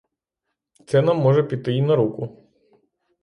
Це 0.85 1.01
нам 1.01 1.17
може 1.17 1.43
піти 1.43 1.73
й 1.77 1.81
на 1.81 1.95
руку. 1.95 2.47